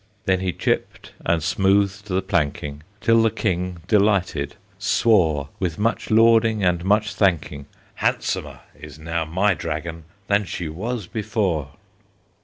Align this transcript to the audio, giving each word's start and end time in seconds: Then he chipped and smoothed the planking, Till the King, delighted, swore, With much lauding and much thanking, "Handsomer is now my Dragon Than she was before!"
Then 0.25 0.39
he 0.39 0.51
chipped 0.51 1.11
and 1.23 1.43
smoothed 1.43 2.07
the 2.07 2.23
planking, 2.23 2.81
Till 3.01 3.21
the 3.21 3.29
King, 3.29 3.81
delighted, 3.87 4.55
swore, 4.79 5.49
With 5.59 5.77
much 5.77 6.09
lauding 6.09 6.63
and 6.63 6.83
much 6.83 7.13
thanking, 7.13 7.67
"Handsomer 7.93 8.61
is 8.73 8.97
now 8.97 9.25
my 9.25 9.53
Dragon 9.53 10.05
Than 10.25 10.45
she 10.45 10.69
was 10.69 11.05
before!" 11.05 11.73